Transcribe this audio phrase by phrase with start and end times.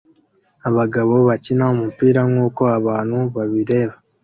[0.67, 3.95] Abagabo bakina umupira nkuko abantu babireba